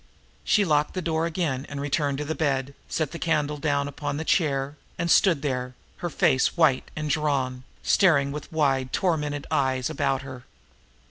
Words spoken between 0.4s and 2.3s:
She locked the door again, returned to